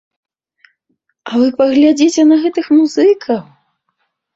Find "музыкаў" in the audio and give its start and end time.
2.79-3.41